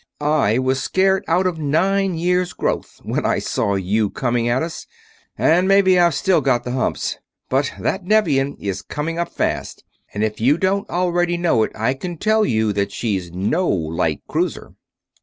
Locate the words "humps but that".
6.71-8.03